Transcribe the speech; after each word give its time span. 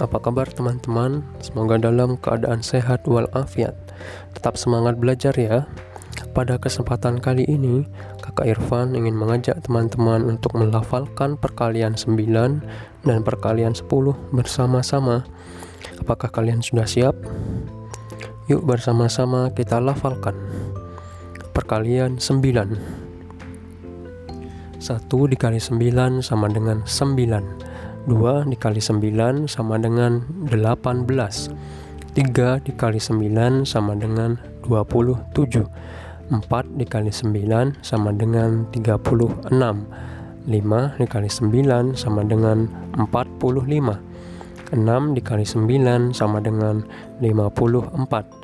Apa 0.00 0.16
kabar 0.16 0.48
teman-teman? 0.48 1.20
Semoga 1.44 1.76
dalam 1.76 2.16
keadaan 2.16 2.64
sehat 2.64 3.04
walafiat. 3.04 3.76
Tetap 4.32 4.56
semangat 4.56 4.96
belajar 4.96 5.36
ya. 5.36 5.68
Pada 6.32 6.56
kesempatan 6.56 7.20
kali 7.20 7.44
ini 7.44 7.84
Kakak 8.24 8.48
Irfan 8.48 8.96
ingin 8.96 9.12
mengajak 9.12 9.60
teman-teman 9.60 10.24
untuk 10.24 10.56
melafalkan 10.56 11.36
perkalian 11.36 12.00
9 12.00 12.16
dan 13.04 13.18
perkalian 13.20 13.76
10 13.76 13.92
bersama-sama. 14.32 15.28
Apakah 16.00 16.32
kalian 16.32 16.64
sudah 16.64 16.88
siap? 16.88 17.12
Yuk 18.48 18.64
bersama-sama 18.64 19.52
kita 19.52 19.84
lafalkan. 19.84 20.32
Perkalian 21.52 22.16
9 22.16 22.40
1 24.80 24.80
dikali 25.12 25.60
9 25.60 26.24
sama 26.24 26.48
dengan 26.48 26.88
9 26.88 27.69
2 28.08 28.48
dikali 28.48 28.80
9 28.80 29.44
sama 29.50 29.76
dengan 29.76 30.24
18 30.48 31.08
3 32.16 32.64
dikali 32.64 33.00
9 33.00 33.68
sama 33.68 33.92
dengan 33.92 34.40
27 34.64 35.66
4 36.30 36.78
dikali 36.80 37.10
9 37.10 37.82
sama 37.82 38.10
dengan 38.14 38.64
36 38.72 39.50
5 39.50 41.00
dikali 41.00 41.28
9 41.28 41.98
sama 41.98 42.22
dengan 42.24 42.70
45 42.96 44.10
6 44.70 45.16
dikali 45.18 45.44
9 45.44 46.14
sama 46.14 46.38
dengan 46.40 46.86
54 47.20 48.40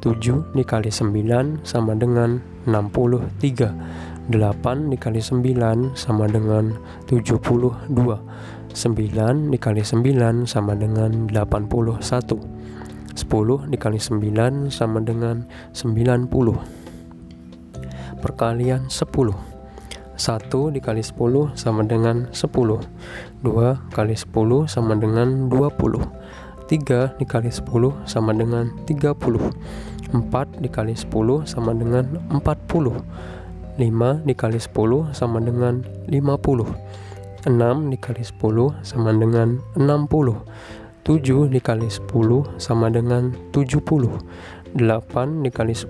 7 0.00 0.56
dikali 0.56 0.90
9 0.92 1.64
sama 1.64 1.92
dengan 1.96 2.40
63 2.68 4.30
8 4.30 4.92
dikali 4.92 5.20
9 5.20 5.96
sama 5.98 6.24
dengan 6.28 6.76
72 7.08 8.20
9 8.74 9.50
dikali 9.50 9.82
9 9.82 10.46
sama 10.46 10.78
dengan 10.78 11.28
81 11.28 12.00
10 13.14 13.70
dikali 13.70 13.98
9 13.98 14.70
sama 14.70 14.98
dengan 15.02 15.46
90 15.74 16.30
Perkalian 18.20 18.86
10 18.86 19.50
1 20.20 20.76
dikali 20.76 21.02
10 21.02 21.56
sama 21.56 21.82
dengan 21.88 22.28
10 22.30 22.44
2 23.40 23.94
kali 23.96 24.14
10 24.14 24.68
sama 24.68 24.92
dengan 24.94 25.48
20 25.48 26.68
3 26.68 27.18
dikali 27.18 27.50
10 27.50 28.06
sama 28.06 28.30
dengan 28.36 28.70
30 28.84 29.16
4 30.12 30.62
dikali 30.62 30.94
10 30.94 31.46
sama 31.48 31.72
dengan 31.72 32.04
40 32.28 33.00
5 33.80 34.28
dikali 34.28 34.60
10 34.60 35.16
sama 35.16 35.38
dengan 35.40 35.80
50 36.04 37.09
6 37.46 37.92
dikali 37.92 38.20
10 38.20 38.84
sama 38.84 39.10
dengan 39.16 39.62
60 39.76 40.44
7 41.06 41.48
dikali 41.48 41.88
10 41.88 42.60
sama 42.60 42.92
dengan 42.92 43.32
70 43.56 43.80
8 44.76 45.42
dikali 45.42 45.74
10 45.74 45.88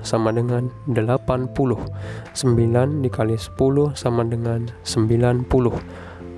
sama 0.00 0.30
dengan 0.32 0.70
80 0.88 1.52
9 1.52 3.04
dikali 3.04 3.36
10 3.36 3.92
sama 3.98 4.22
dengan 4.24 4.70
90 4.86 5.44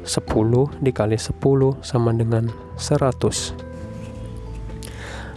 10 0.04 0.84
dikali 0.84 1.16
10 1.16 1.84
sama 1.84 2.10
dengan 2.12 2.44
100 2.80 3.64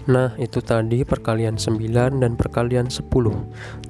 Nah, 0.08 0.32
itu 0.40 0.64
tadi 0.64 1.04
perkalian 1.04 1.60
9 1.60 2.24
dan 2.24 2.40
perkalian 2.40 2.88
10. 2.88 3.04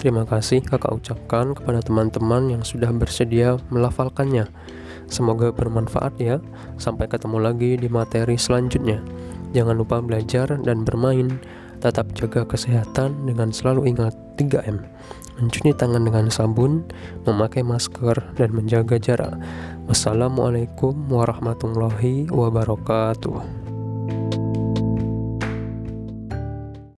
Terima 0.02 0.26
kasih 0.26 0.66
kakak 0.66 0.98
ucapkan 0.98 1.54
kepada 1.54 1.86
teman-teman 1.86 2.58
yang 2.58 2.66
sudah 2.66 2.90
bersedia 2.90 3.62
melafalkannya. 3.70 4.50
Semoga 5.08 5.52
bermanfaat 5.56 6.20
ya. 6.20 6.38
Sampai 6.76 7.08
ketemu 7.08 7.40
lagi 7.40 7.80
di 7.80 7.88
materi 7.88 8.36
selanjutnya. 8.36 9.00
Jangan 9.56 9.76
lupa 9.80 10.04
belajar 10.04 10.52
dan 10.62 10.84
bermain. 10.84 11.40
Tetap 11.78 12.10
jaga 12.18 12.42
kesehatan 12.44 13.30
dengan 13.30 13.54
selalu 13.54 13.94
ingat 13.94 14.14
3M. 14.36 14.82
Mencuci 15.38 15.70
tangan 15.78 16.02
dengan 16.02 16.34
sabun, 16.34 16.82
memakai 17.30 17.62
masker, 17.62 18.18
dan 18.34 18.50
menjaga 18.50 18.98
jarak. 18.98 19.38
Wassalamualaikum 19.86 20.98
warahmatullahi 21.06 22.26
wabarakatuh. 22.34 23.67